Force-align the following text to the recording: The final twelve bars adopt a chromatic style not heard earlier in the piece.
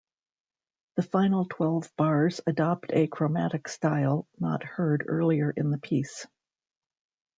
The 0.95 1.03
final 1.03 1.45
twelve 1.45 1.95
bars 1.95 2.41
adopt 2.47 2.91
a 2.91 3.05
chromatic 3.05 3.67
style 3.67 4.27
not 4.39 4.63
heard 4.63 5.05
earlier 5.07 5.51
in 5.51 5.69
the 5.69 5.77
piece. 5.77 6.25